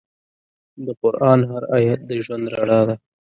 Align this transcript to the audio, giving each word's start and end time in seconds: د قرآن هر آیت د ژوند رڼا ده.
د 0.85 0.87
قرآن 1.01 1.39
هر 1.51 1.63
آیت 1.77 1.99
د 2.09 2.11
ژوند 2.25 2.45
رڼا 2.55 2.79
ده. 2.87 2.95